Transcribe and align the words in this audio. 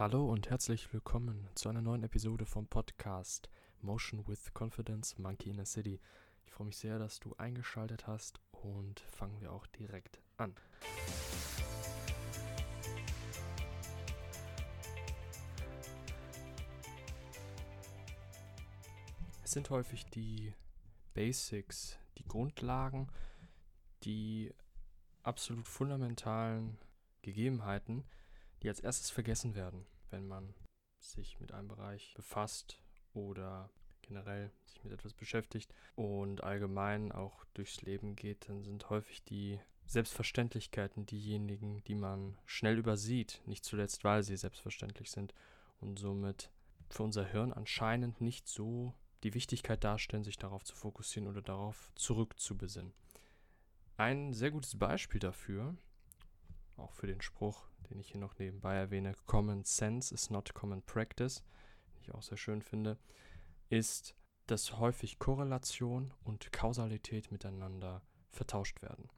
Hallo 0.00 0.24
und 0.24 0.48
herzlich 0.48 0.90
willkommen 0.94 1.46
zu 1.54 1.68
einer 1.68 1.82
neuen 1.82 2.04
Episode 2.04 2.46
vom 2.46 2.66
Podcast 2.66 3.50
Motion 3.82 4.26
with 4.26 4.54
Confidence 4.54 5.18
Monkey 5.18 5.50
in 5.50 5.60
a 5.60 5.66
City. 5.66 6.00
Ich 6.46 6.52
freue 6.52 6.68
mich 6.68 6.78
sehr, 6.78 6.98
dass 6.98 7.20
du 7.20 7.34
eingeschaltet 7.36 8.06
hast 8.06 8.40
und 8.50 9.00
fangen 9.00 9.38
wir 9.42 9.52
auch 9.52 9.66
direkt 9.66 10.22
an. 10.38 10.54
Es 19.44 19.50
sind 19.50 19.68
häufig 19.68 20.06
die 20.06 20.54
Basics, 21.12 21.98
die 22.16 22.24
Grundlagen, 22.24 23.08
die 24.04 24.54
absolut 25.24 25.68
fundamentalen 25.68 26.78
Gegebenheiten, 27.20 28.04
die 28.62 28.68
als 28.68 28.80
erstes 28.80 29.10
vergessen 29.10 29.54
werden, 29.54 29.86
wenn 30.10 30.26
man 30.26 30.54
sich 30.98 31.40
mit 31.40 31.52
einem 31.52 31.68
Bereich 31.68 32.14
befasst 32.14 32.82
oder 33.14 33.70
generell 34.02 34.50
sich 34.66 34.82
mit 34.84 34.92
etwas 34.92 35.14
beschäftigt 35.14 35.72
und 35.94 36.42
allgemein 36.42 37.12
auch 37.12 37.44
durchs 37.54 37.82
Leben 37.82 38.16
geht, 38.16 38.48
dann 38.48 38.64
sind 38.64 38.90
häufig 38.90 39.22
die 39.24 39.60
Selbstverständlichkeiten 39.86 41.06
diejenigen, 41.06 41.82
die 41.84 41.94
man 41.94 42.38
schnell 42.46 42.78
übersieht, 42.78 43.42
nicht 43.46 43.64
zuletzt, 43.64 44.04
weil 44.04 44.22
sie 44.22 44.36
selbstverständlich 44.36 45.10
sind 45.10 45.34
und 45.80 45.98
somit 45.98 46.50
für 46.88 47.02
unser 47.02 47.24
Hirn 47.24 47.52
anscheinend 47.52 48.20
nicht 48.20 48.48
so 48.48 48.94
die 49.22 49.34
Wichtigkeit 49.34 49.82
darstellen, 49.84 50.24
sich 50.24 50.38
darauf 50.38 50.64
zu 50.64 50.74
fokussieren 50.74 51.28
oder 51.28 51.42
darauf 51.42 51.90
zurückzubesinnen. 51.94 52.92
Ein 53.96 54.32
sehr 54.32 54.50
gutes 54.50 54.78
Beispiel 54.78 55.20
dafür, 55.20 55.76
auch 56.80 56.92
für 56.92 57.06
den 57.06 57.20
Spruch, 57.20 57.68
den 57.90 57.98
ich 57.98 58.10
hier 58.10 58.20
noch 58.20 58.38
nebenbei 58.38 58.74
erwähne, 58.74 59.14
Common 59.26 59.64
Sense 59.64 60.14
is 60.14 60.30
not 60.30 60.54
common 60.54 60.82
practice, 60.82 61.42
den 61.94 62.02
ich 62.02 62.14
auch 62.14 62.22
sehr 62.22 62.38
schön 62.38 62.62
finde, 62.62 62.98
ist, 63.68 64.14
dass 64.46 64.78
häufig 64.78 65.18
Korrelation 65.18 66.12
und 66.24 66.52
Kausalität 66.52 67.30
miteinander 67.30 68.02
vertauscht 68.30 68.82
werden. 68.82 69.08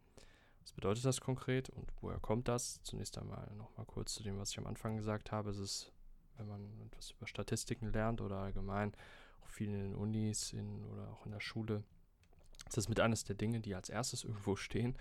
Was 0.63 0.73
bedeutet 0.73 1.05
das 1.05 1.21
konkret 1.21 1.71
und 1.71 1.91
woher 2.01 2.21
kommt 2.21 2.49
das? 2.49 2.81
Zunächst 2.83 3.19
einmal 3.19 3.51
nochmal 3.57 3.87
kurz 3.87 4.15
zu 4.15 4.23
dem, 4.23 4.39
was 4.39 4.51
ich 4.51 4.59
am 4.59 4.67
Anfang 4.67 4.97
gesagt 4.97 5.33
habe. 5.33 5.51
Es 5.51 5.59
ist, 5.59 5.93
wenn 6.37 6.47
man 6.47 6.81
etwas 6.87 7.11
über 7.11 7.27
Statistiken 7.27 7.93
lernt 7.93 8.21
oder 8.21 8.37
allgemein 8.37 8.93
auch 9.43 9.49
viel 9.49 9.69
in 9.69 9.81
den 9.81 9.95
Unis 9.95 10.53
in, 10.53 10.85
oder 10.85 11.11
auch 11.11 11.27
in 11.27 11.33
der 11.33 11.41
Schule, 11.41 11.83
ist 12.67 12.77
das 12.77 12.89
mit 12.89 13.01
eines 13.01 13.25
der 13.25 13.35
Dinge, 13.35 13.61
die 13.61 13.75
als 13.75 13.89
erstes 13.89 14.25
irgendwo 14.25 14.55
stehen. 14.55 14.97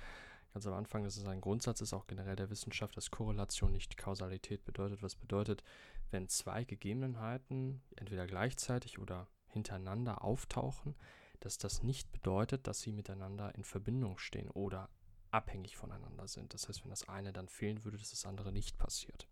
Ganz 0.53 0.67
am 0.67 0.73
Anfang 0.73 1.05
ist 1.05 1.17
es 1.17 1.25
ein 1.25 1.39
Grundsatz, 1.39 1.79
ist 1.81 1.93
auch 1.93 2.07
generell 2.07 2.35
der 2.35 2.49
Wissenschaft, 2.49 2.97
dass 2.97 3.11
Korrelation 3.11 3.71
nicht 3.71 3.97
Kausalität 3.97 4.65
bedeutet. 4.65 5.01
Was 5.01 5.15
bedeutet, 5.15 5.63
wenn 6.09 6.27
zwei 6.27 6.65
Gegebenheiten 6.65 7.81
entweder 7.95 8.27
gleichzeitig 8.27 8.99
oder 8.99 9.27
hintereinander 9.47 10.23
auftauchen, 10.23 10.95
dass 11.39 11.57
das 11.57 11.83
nicht 11.83 12.11
bedeutet, 12.11 12.67
dass 12.67 12.81
sie 12.81 12.91
miteinander 12.91 13.55
in 13.55 13.63
Verbindung 13.63 14.17
stehen 14.17 14.49
oder 14.49 14.89
abhängig 15.31 15.77
voneinander 15.77 16.27
sind. 16.27 16.53
Das 16.53 16.67
heißt, 16.67 16.83
wenn 16.83 16.89
das 16.89 17.07
eine 17.07 17.31
dann 17.31 17.47
fehlen 17.47 17.83
würde, 17.85 17.97
dass 17.97 18.09
das 18.11 18.25
andere 18.25 18.51
nicht 18.51 18.77
passiert. 18.77 19.27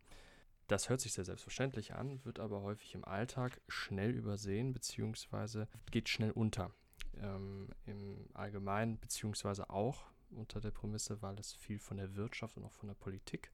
Das 0.68 0.88
hört 0.88 1.02
sich 1.02 1.14
sehr 1.14 1.26
selbstverständlich 1.26 1.96
an, 1.96 2.24
wird 2.26 2.40
aber 2.40 2.62
häufig 2.62 2.94
im 2.96 3.04
Alltag 3.04 3.60
schnell 3.68 4.12
übersehen 4.12 4.72
bzw. 4.72 5.66
geht 5.92 6.10
schnell 6.10 6.32
unter. 6.32 6.72
Ähm, 7.18 7.70
Im 7.86 8.30
Allgemeinen 8.34 9.00
beziehungsweise 9.00 9.70
auch 9.70 10.06
unter 10.32 10.62
der 10.62 10.72
Prämisse, 10.72 11.22
weil 11.22 11.40
es 11.40 11.54
viel 11.54 11.80
von 11.80 11.98
der 11.98 12.16
Wirtschaft 12.16 12.58
und 12.58 12.64
auch 12.64 12.74
von 12.74 12.88
der 12.88 12.96
Politik 12.96 13.52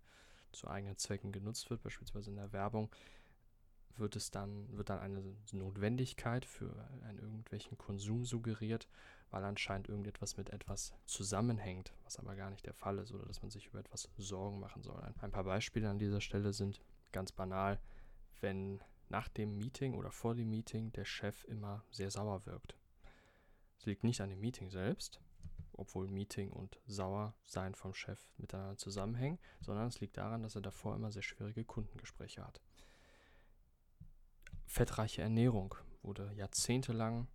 zu 0.51 0.67
eigenen 0.67 0.97
Zwecken 0.97 1.31
genutzt 1.31 1.69
wird, 1.69 1.83
beispielsweise 1.83 2.29
in 2.29 2.37
der 2.37 2.53
Werbung, 2.53 2.89
wird 3.97 4.15
es 4.15 4.31
dann, 4.31 4.67
wird 4.77 4.89
dann 4.89 4.99
eine 4.99 5.23
Notwendigkeit 5.51 6.45
für 6.45 6.73
einen 7.03 7.19
irgendwelchen 7.19 7.77
Konsum 7.77 8.25
suggeriert, 8.25 8.87
weil 9.31 9.43
anscheinend 9.43 9.87
irgendetwas 9.87 10.37
mit 10.37 10.49
etwas 10.49 10.93
zusammenhängt, 11.05 11.93
was 12.03 12.17
aber 12.19 12.35
gar 12.35 12.49
nicht 12.49 12.65
der 12.65 12.73
Fall 12.73 12.99
ist 12.99 13.11
oder 13.11 13.25
dass 13.25 13.41
man 13.41 13.51
sich 13.51 13.67
über 13.67 13.79
etwas 13.79 14.09
Sorgen 14.17 14.59
machen 14.59 14.83
soll. 14.83 15.01
Ein 15.21 15.31
paar 15.31 15.43
Beispiele 15.43 15.89
an 15.89 15.99
dieser 15.99 16.21
Stelle 16.21 16.53
sind 16.53 16.81
ganz 17.11 17.31
banal, 17.31 17.79
wenn 18.41 18.81
nach 19.09 19.29
dem 19.29 19.57
Meeting 19.57 19.93
oder 19.93 20.11
vor 20.11 20.35
dem 20.35 20.49
Meeting 20.49 20.91
der 20.93 21.05
Chef 21.05 21.43
immer 21.45 21.83
sehr 21.91 22.11
sauer 22.11 22.45
wirkt. 22.45 22.75
Es 23.79 23.85
liegt 23.85 24.03
nicht 24.03 24.21
an 24.21 24.29
dem 24.29 24.39
Meeting 24.39 24.69
selbst, 24.69 25.21
obwohl 25.77 26.07
Meeting 26.07 26.51
und 26.51 26.79
Sauersein 26.87 27.75
vom 27.75 27.93
Chef 27.93 28.19
miteinander 28.37 28.77
zusammenhängen, 28.77 29.39
sondern 29.61 29.87
es 29.87 29.99
liegt 29.99 30.17
daran, 30.17 30.43
dass 30.43 30.55
er 30.55 30.61
davor 30.61 30.95
immer 30.95 31.11
sehr 31.11 31.21
schwierige 31.21 31.63
Kundengespräche 31.63 32.45
hat 32.45 32.61
fettreiche 34.75 35.21
Ernährung 35.21 35.75
wurde 36.01 36.33
jahrzehntelang 36.35 37.29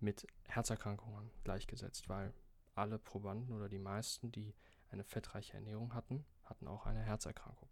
mit 0.00 0.26
Herzerkrankungen 0.48 1.30
gleichgesetzt, 1.44 2.08
weil 2.08 2.34
alle 2.74 2.98
Probanden 2.98 3.54
oder 3.54 3.68
die 3.68 3.78
meisten, 3.78 4.32
die 4.32 4.54
eine 4.90 5.04
fettreiche 5.04 5.54
Ernährung 5.54 5.94
hatten, 5.94 6.24
hatten 6.42 6.66
auch 6.66 6.86
eine 6.86 7.00
Herzerkrankung. 7.00 7.68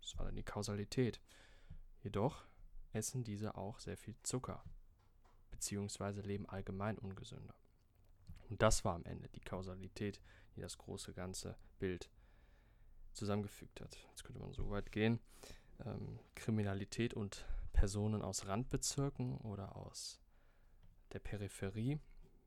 Das 0.00 0.16
war 0.16 0.26
dann 0.26 0.36
die 0.36 0.44
Kausalität. 0.44 1.20
Jedoch 2.00 2.46
essen 2.92 3.24
diese 3.24 3.56
auch 3.56 3.80
sehr 3.80 3.96
viel 3.96 4.14
Zucker, 4.22 4.62
beziehungsweise 5.50 6.20
leben 6.20 6.48
allgemein 6.48 6.96
ungesünder. 6.98 7.54
Und 8.48 8.62
das 8.62 8.84
war 8.84 8.94
am 8.94 9.04
Ende 9.04 9.28
die 9.28 9.40
Kausalität, 9.40 10.20
die 10.56 10.60
das 10.60 10.78
große 10.78 11.12
ganze 11.12 11.56
Bild 11.78 12.10
zusammengefügt 13.12 13.80
hat. 13.80 13.96
Jetzt 14.10 14.24
könnte 14.24 14.40
man 14.40 14.52
so 14.52 14.70
weit 14.70 14.92
gehen. 14.92 15.20
Ähm, 15.84 16.18
Kriminalität 16.34 17.14
und 17.14 17.44
Personen 17.72 18.22
aus 18.22 18.46
Randbezirken 18.46 19.38
oder 19.38 19.76
aus 19.76 20.20
der 21.12 21.20
Peripherie, 21.20 22.00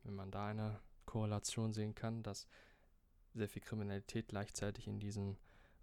wenn 0.03 0.13
man 0.13 0.31
da 0.31 0.47
eine 0.47 0.81
Korrelation 1.05 1.73
sehen 1.73 1.95
kann, 1.95 2.23
dass 2.23 2.47
sehr 3.33 3.49
viel 3.49 3.61
Kriminalität 3.61 4.27
gleichzeitig 4.27 4.87
in 4.87 4.99
diesen 4.99 5.37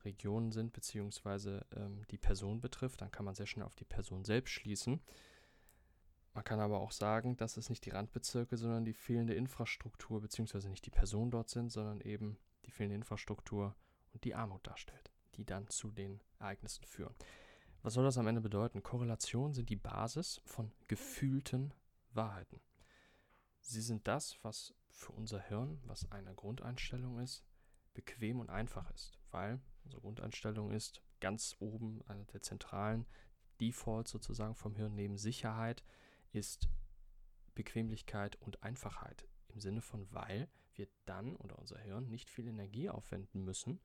Regionen 0.05 0.53
sind, 0.53 0.73
beziehungsweise 0.73 1.67
ähm, 1.75 2.07
die 2.11 2.19
Person 2.19 2.61
betrifft, 2.61 3.01
dann 3.01 3.11
kann 3.11 3.25
man 3.25 3.35
sehr 3.35 3.47
schnell 3.47 3.67
auf 3.67 3.75
die 3.75 3.85
Person 3.85 4.25
selbst 4.25 4.53
schließen. 4.53 5.01
Man 6.39 6.45
kann 6.45 6.61
aber 6.61 6.79
auch 6.79 6.93
sagen, 6.93 7.37
dass 7.37 7.57
es 7.57 7.69
nicht 7.69 7.85
die 7.85 7.91
Randbezirke, 7.91 8.57
sondern 8.57 8.85
die 8.85 8.93
fehlende 8.93 9.35
Infrastruktur, 9.35 10.21
beziehungsweise 10.21 10.71
nicht 10.71 10.87
die 10.87 10.91
Personen 10.91 11.33
dort 11.33 11.51
sind, 11.51 11.73
sondern 11.73 12.01
eben 12.01 12.39
die 12.65 12.71
fehlende 12.71 12.95
Infrastruktur 12.95 13.75
und 14.13 14.23
die 14.23 14.37
Armut 14.37 14.65
darstellt, 14.65 15.11
die 15.35 15.45
dann 15.45 15.67
zu 15.67 15.91
den 15.91 16.21
Ereignissen 16.39 16.85
führen. 16.85 17.17
Was 17.83 17.95
soll 17.95 18.05
das 18.05 18.19
am 18.19 18.29
Ende 18.29 18.41
bedeuten? 18.41 18.85
Korrelationen 18.85 19.53
sind 19.53 19.69
die 19.69 19.75
Basis 19.75 20.41
von 20.45 20.71
gefühlten 20.87 21.75
Wahrheiten. 22.13 22.61
Sie 23.61 23.83
sind 23.83 24.07
das, 24.07 24.39
was 24.43 24.77
für 24.91 25.11
unser 25.11 25.41
Hirn, 25.41 25.81
was 25.87 26.09
eine 26.13 26.37
Grundeinstellung 26.37 27.19
ist, 27.19 27.45
bequem 27.95 28.39
und 28.39 28.49
einfach 28.49 28.89
ist, 28.93 29.19
weil 29.33 29.61
unsere 29.83 30.03
Grundeinstellung 30.03 30.71
ist 30.71 31.03
ganz 31.19 31.57
oben, 31.59 32.01
einer 32.07 32.27
der 32.27 32.43
zentralen 32.43 33.07
Defaults 33.61 34.13
sozusagen 34.13 34.55
vom 34.55 34.77
Hirn 34.77 34.95
neben 34.95 35.19
Sicherheit 35.19 35.83
ist 36.33 36.69
Bequemlichkeit 37.55 38.37
und 38.37 38.63
Einfachheit 38.63 39.27
im 39.49 39.61
Sinne 39.61 39.81
von, 39.81 40.07
weil 40.13 40.49
wir 40.75 40.89
dann 41.07 41.37
oder 41.37 41.59
unser 41.59 41.79
Hirn 41.79 42.09
nicht 42.09 42.31
viel 42.31 42.47
Energie 42.47 42.89
aufwenden 42.89 43.45
müssen, 43.45 43.81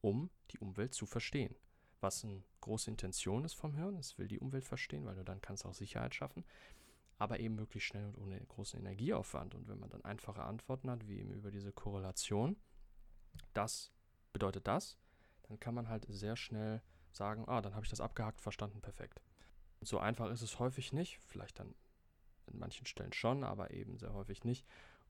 um 0.00 0.30
die 0.50 0.58
Umwelt 0.58 0.94
zu 0.94 1.06
verstehen 1.06 1.56
was 2.00 2.24
eine 2.24 2.42
große 2.60 2.90
Intention 2.90 3.44
ist 3.44 3.54
vom 3.54 3.74
Hirn. 3.74 3.96
Es 3.96 4.18
will 4.18 4.28
die 4.28 4.38
Umwelt 4.38 4.64
verstehen, 4.64 5.04
weil 5.04 5.16
du 5.16 5.24
dann 5.24 5.40
kannst 5.40 5.64
auch 5.66 5.74
Sicherheit 5.74 6.14
schaffen, 6.14 6.44
aber 7.18 7.40
eben 7.40 7.54
möglichst 7.54 7.88
schnell 7.88 8.06
und 8.06 8.18
ohne 8.18 8.40
großen 8.40 8.78
Energieaufwand. 8.78 9.54
Und 9.54 9.68
wenn 9.68 9.78
man 9.78 9.90
dann 9.90 10.04
einfache 10.04 10.42
Antworten 10.42 10.90
hat, 10.90 11.06
wie 11.06 11.18
eben 11.18 11.32
über 11.32 11.50
diese 11.50 11.72
Korrelation, 11.72 12.56
das 13.52 13.92
bedeutet 14.32 14.66
das, 14.66 14.98
dann 15.44 15.58
kann 15.58 15.74
man 15.74 15.88
halt 15.88 16.06
sehr 16.08 16.36
schnell 16.36 16.82
sagen, 17.10 17.48
ah, 17.48 17.62
dann 17.62 17.74
habe 17.74 17.84
ich 17.84 17.90
das 17.90 18.00
abgehakt, 18.00 18.40
verstanden, 18.40 18.80
perfekt. 18.80 19.22
So 19.80 19.98
einfach 19.98 20.30
ist 20.30 20.42
es 20.42 20.58
häufig 20.58 20.92
nicht, 20.92 21.18
vielleicht 21.26 21.58
dann 21.58 21.74
in 22.56 22.60
manchen 22.60 22.86
Stellen 22.86 23.12
schon, 23.12 23.44
aber 23.44 23.70
eben 23.70 23.98
sehr 23.98 24.12
häufig 24.12 24.44
nicht. 24.44 24.66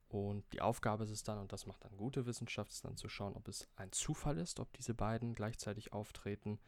Und 0.09 0.45
die 0.53 0.61
Aufgabe 0.61 1.03
ist 1.03 1.09
es 1.09 1.23
dann, 1.23 1.39
und 1.39 1.51
das 1.51 1.65
macht 1.65 1.83
dann 1.83 1.97
gute 1.97 2.25
Wissenschaft, 2.25 2.71
ist 2.71 2.85
dann 2.85 2.95
zu 2.95 3.09
schauen, 3.09 3.35
ob 3.35 3.47
es 3.47 3.67
ein 3.75 3.91
Zufall 3.91 4.37
ist, 4.37 4.59
ob 4.59 4.71
diese 4.73 4.93
beiden 4.93 5.33
gleichzeitig 5.33 5.91
auftreten 5.91 6.59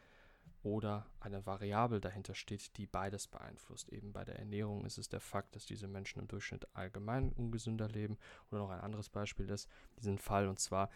oder 0.61 1.05
eine 1.21 1.45
Variable 1.45 2.01
dahinter 2.01 2.35
steht, 2.35 2.75
die 2.77 2.85
beides 2.85 3.27
beeinflusst. 3.27 3.89
Eben 3.89 4.11
bei 4.11 4.25
der 4.25 4.39
Ernährung 4.39 4.85
ist 4.85 4.97
es 4.97 5.07
der 5.07 5.21
Fakt, 5.21 5.55
dass 5.55 5.65
diese 5.65 5.87
Menschen 5.87 6.19
im 6.19 6.27
Durchschnitt 6.27 6.67
allgemein 6.75 7.31
ungesünder 7.31 7.87
leben. 7.87 8.17
Oder 8.51 8.59
noch 8.59 8.69
ein 8.69 8.81
anderes 8.81 9.09
Beispiel 9.09 9.49
ist 9.49 9.69
diesen 9.97 10.17
Fall, 10.17 10.49
und 10.49 10.59
zwar, 10.59 10.89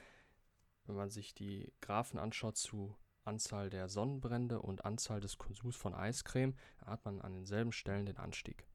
wenn 0.86 0.96
man 0.96 1.10
sich 1.10 1.34
die 1.34 1.72
Graphen 1.80 2.20
anschaut 2.20 2.58
zu 2.58 2.98
Anzahl 3.24 3.70
der 3.70 3.88
Sonnenbrände 3.88 4.62
und 4.62 4.84
Anzahl 4.84 5.22
des 5.22 5.38
Konsums 5.38 5.78
von 5.78 5.94
Eiscreme, 5.94 6.56
hat 6.86 7.06
man 7.06 7.22
an 7.22 7.34
denselben 7.34 7.72
Stellen 7.72 8.06
den 8.06 8.18
Anstieg. 8.18 8.68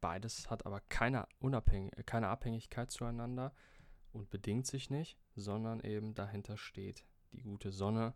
Beides 0.00 0.50
hat 0.50 0.66
aber 0.66 0.80
keine, 0.80 1.26
Unabhängig 1.40 1.92
keine 2.06 2.28
Abhängigkeit 2.28 2.90
zueinander 2.90 3.52
und 4.12 4.30
bedingt 4.30 4.66
sich 4.66 4.90
nicht, 4.90 5.18
sondern 5.34 5.80
eben 5.80 6.14
dahinter 6.14 6.56
steht 6.56 7.04
die 7.32 7.42
gute 7.42 7.72
Sonne, 7.72 8.14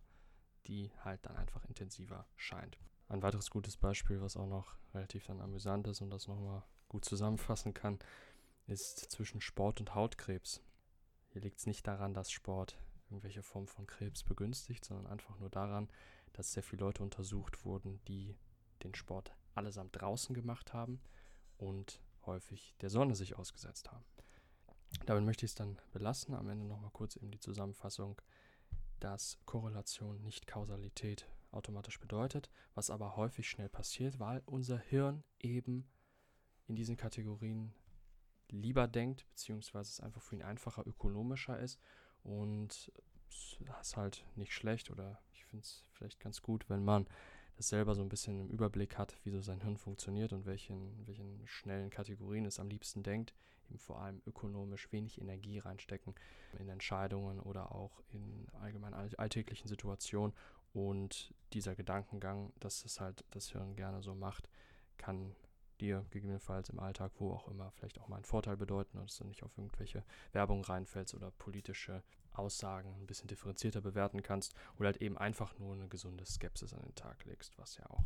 die 0.67 0.93
halt 1.05 1.25
dann 1.27 1.37
einfach 1.37 1.65
intensiver 1.65 2.27
scheint. 2.37 2.79
Ein 3.09 3.23
weiteres 3.23 3.51
gutes 3.51 3.77
Beispiel, 3.77 4.21
was 4.21 4.37
auch 4.37 4.47
noch 4.47 4.77
relativ 4.95 5.27
dann 5.27 5.41
amüsant 5.41 5.87
ist 5.89 6.01
und 6.01 6.11
das 6.11 6.29
nochmal 6.29 6.63
gut 6.89 7.05
zusammenfassen 7.05 7.75
kann, 7.75 7.99
ist 8.67 9.11
zwischen 9.11 9.41
Sport 9.41 9.81
und 9.81 9.95
Hautkrebs. 9.95 10.63
Hier 11.29 11.41
liegt 11.41 11.59
es 11.59 11.67
nicht 11.67 11.87
daran, 11.87 12.15
dass 12.15 12.31
Sport 12.31 12.79
irgendwelche 13.09 13.43
Form 13.43 13.67
von 13.67 13.87
Krebs 13.87 14.23
begünstigt, 14.23 14.85
sondern 14.85 15.07
einfach 15.07 15.39
nur 15.39 15.51
daran, 15.51 15.89
dass 16.33 16.53
sehr 16.53 16.63
viele 16.63 16.85
Leute 16.85 17.03
untersucht 17.03 17.65
wurden, 17.65 18.01
die 18.07 18.37
den 18.85 18.95
Sport 18.95 19.35
allesamt 19.55 20.01
draußen 20.01 20.35
gemacht 20.35 20.73
haben 20.73 21.01
und 21.61 22.01
häufig 22.27 22.75
der 22.81 22.91
Sonne 22.91 23.15
sich 23.15 23.37
ausgesetzt 23.37 23.91
haben. 23.91 24.05
Damit 25.07 25.25
möchte 25.25 25.45
ich 25.45 25.53
es 25.53 25.55
dann 25.55 25.79
belassen. 25.93 26.35
Am 26.35 26.49
Ende 26.49 26.67
nochmal 26.67 26.91
kurz 26.91 27.17
eben 27.17 27.31
die 27.31 27.41
Zusammenfassung, 27.41 28.21
dass 28.99 29.39
Korrelation 29.47 30.21
nicht 30.23 30.47
Kausalität 30.47 31.29
automatisch 31.53 32.01
bedeutet, 32.01 32.51
was 32.75 32.91
aber 32.91 33.17
häufig 33.17 33.49
schnell 33.49 33.69
passiert, 33.69 34.19
weil 34.19 34.43
unser 34.47 34.79
Hirn 34.79 35.25
eben 35.39 35.89
in 36.67 36.77
diesen 36.77 36.97
Kategorien 36.97 37.75
lieber 38.49 38.87
denkt, 38.89 39.27
beziehungsweise 39.29 39.91
es 39.91 40.01
einfach 40.01 40.23
für 40.23 40.37
ihn 40.37 40.43
einfacher, 40.43 40.87
ökonomischer 40.87 41.59
ist 41.59 41.81
und 42.23 42.93
das 43.61 43.89
ist 43.89 43.97
halt 43.97 44.25
nicht 44.37 44.53
schlecht 44.53 44.91
oder 44.91 45.21
ich 45.33 45.45
finde 45.45 45.65
es 45.65 45.85
vielleicht 45.93 46.21
ganz 46.21 46.43
gut, 46.43 46.69
wenn 46.69 46.85
man 46.85 47.07
das 47.57 47.69
selber 47.69 47.95
so 47.95 48.03
ein 48.03 48.09
bisschen 48.09 48.41
im 48.41 48.49
Überblick 48.49 48.99
hat, 48.99 49.19
wie 49.25 49.31
so 49.31 49.41
sein 49.41 49.61
Hirn 49.61 49.77
funktioniert 49.77 50.33
und 50.33 50.47
welchen, 50.47 51.07
welchen 51.07 51.47
schnellen 51.47 51.91
Kategorien 51.91 52.47
es 52.47 52.59
am 52.59 52.69
liebsten 52.69 53.03
denkt, 53.03 53.35
eben 53.69 53.79
vor 53.79 54.01
allem 54.01 54.23
ökonomisch 54.27 54.91
wenig 54.93 55.21
Energie 55.21 55.59
reinstecken 55.59 56.15
in 56.59 56.69
Entscheidungen 56.69 57.41
oder 57.41 57.73
auch 57.73 58.03
in 58.13 58.47
allgemein 58.61 58.95
alltäglichen 58.95 59.69
Situationen. 59.69 60.35
Und 60.73 61.35
dieser 61.53 61.75
Gedankengang, 61.75 62.53
dass 62.61 62.85
es 62.85 63.01
halt 63.01 63.25
das 63.31 63.51
Hirn 63.51 63.75
gerne 63.75 64.03
so 64.03 64.15
macht, 64.15 64.49
kann 64.97 65.35
dir 65.81 66.07
gegebenenfalls 66.11 66.69
im 66.69 66.81
Alltag, 66.81 67.13
wo 67.19 67.33
auch 67.33 67.49
immer, 67.49 67.71
vielleicht 67.73 67.99
auch 68.01 68.09
mal 68.09 68.17
einen 68.17 68.25
Vorteil 68.25 68.57
bedeuten 68.57 68.99
und 68.99 69.11
dass 69.11 69.17
du 69.17 69.25
nicht 69.25 69.43
auf 69.43 69.57
irgendwelche 69.57 70.05
Werbung 70.33 70.63
reinfällst 70.63 71.15
oder 71.15 71.31
politische 71.31 72.03
Aussagen 72.33 72.95
ein 72.95 73.07
bisschen 73.07 73.29
differenzierter 73.29 73.81
bewerten 73.81 74.23
kannst 74.23 74.55
oder 74.77 74.87
halt 74.87 75.03
eben 75.03 75.19
einfach 75.19 75.59
nur 75.59 75.75
eine 75.75 75.89
gesunde 75.89 76.25
Skepsis 76.25 76.73
an 76.73 76.83
den 76.83 76.95
Tag 76.95 77.25
legst, 77.25 77.59
was 77.59 77.77
ja 77.77 77.89
auch 77.91 78.05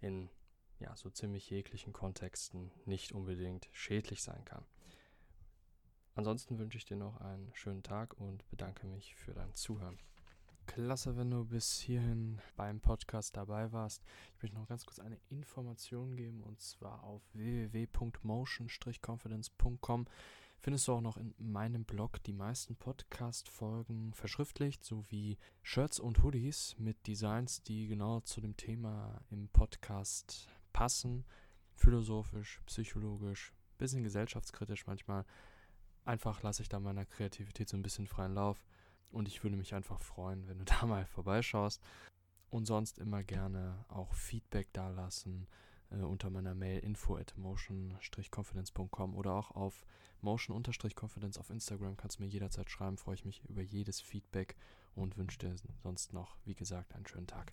in 0.00 0.30
ja, 0.78 0.96
so 0.96 1.10
ziemlich 1.10 1.48
jeglichen 1.50 1.92
Kontexten 1.92 2.72
nicht 2.86 3.12
unbedingt 3.12 3.68
schädlich 3.72 4.22
sein 4.22 4.44
kann. 4.44 4.64
Ansonsten 6.14 6.58
wünsche 6.58 6.78
ich 6.78 6.84
dir 6.84 6.96
noch 6.96 7.18
einen 7.20 7.54
schönen 7.54 7.82
Tag 7.82 8.14
und 8.18 8.48
bedanke 8.50 8.86
mich 8.86 9.14
für 9.14 9.32
dein 9.32 9.54
Zuhören. 9.54 9.98
Klasse, 10.70 11.16
wenn 11.16 11.32
du 11.32 11.44
bis 11.44 11.80
hierhin 11.80 12.38
beim 12.54 12.78
Podcast 12.78 13.36
dabei 13.36 13.72
warst. 13.72 14.04
Ich 14.36 14.42
möchte 14.42 14.56
noch 14.56 14.68
ganz 14.68 14.86
kurz 14.86 15.00
eine 15.00 15.18
Information 15.28 16.14
geben 16.14 16.44
und 16.44 16.60
zwar 16.60 17.02
auf 17.02 17.22
www.motion-confidence.com 17.32 20.06
findest 20.60 20.86
du 20.86 20.92
auch 20.92 21.00
noch 21.00 21.16
in 21.16 21.34
meinem 21.38 21.84
Blog 21.84 22.22
die 22.22 22.32
meisten 22.32 22.76
Podcast-Folgen 22.76 24.14
verschriftlicht, 24.14 24.84
sowie 24.84 25.38
Shirts 25.64 25.98
und 25.98 26.22
Hoodies 26.22 26.76
mit 26.78 27.04
Designs, 27.08 27.64
die 27.64 27.88
genau 27.88 28.20
zu 28.20 28.40
dem 28.40 28.56
Thema 28.56 29.20
im 29.30 29.48
Podcast 29.48 30.46
passen. 30.72 31.24
Philosophisch, 31.74 32.60
psychologisch, 32.66 33.52
bisschen 33.76 34.04
gesellschaftskritisch 34.04 34.86
manchmal. 34.86 35.24
Einfach 36.04 36.44
lasse 36.44 36.62
ich 36.62 36.68
da 36.68 36.78
meiner 36.78 37.06
Kreativität 37.06 37.68
so 37.68 37.76
ein 37.76 37.82
bisschen 37.82 38.06
freien 38.06 38.34
Lauf. 38.34 38.64
Und 39.10 39.28
ich 39.28 39.42
würde 39.42 39.56
mich 39.56 39.74
einfach 39.74 40.00
freuen, 40.00 40.46
wenn 40.48 40.58
du 40.58 40.64
da 40.80 40.86
mal 40.86 41.04
vorbeischaust. 41.06 41.82
Und 42.50 42.66
sonst 42.66 42.98
immer 42.98 43.22
gerne 43.22 43.84
auch 43.88 44.12
Feedback 44.14 44.72
dalassen 44.72 45.46
äh, 45.90 45.96
unter 45.96 46.30
meiner 46.30 46.54
Mail 46.54 46.80
info 46.80 47.16
at 47.16 47.36
motion-confidence.com 47.36 49.14
oder 49.14 49.34
auch 49.34 49.52
auf 49.52 49.84
motion-confidence 50.20 51.38
auf 51.38 51.50
Instagram 51.50 51.96
kannst 51.96 52.18
du 52.18 52.24
mir 52.24 52.28
jederzeit 52.28 52.70
schreiben. 52.70 52.98
Freue 52.98 53.14
ich 53.14 53.24
mich 53.24 53.42
über 53.48 53.62
jedes 53.62 54.00
Feedback 54.00 54.56
und 54.94 55.16
wünsche 55.16 55.38
dir 55.38 55.54
sonst 55.82 56.12
noch, 56.12 56.36
wie 56.44 56.54
gesagt, 56.54 56.94
einen 56.94 57.06
schönen 57.06 57.26
Tag. 57.26 57.52